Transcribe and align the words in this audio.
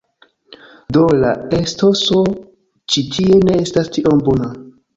Do, 0.95 1.03
la 1.23 1.33
etoso 1.59 2.23
ĉi 2.95 3.05
tie 3.13 3.39
ne 3.47 3.61
estas 3.69 3.95
tiom 3.99 4.27
bona 4.31 4.53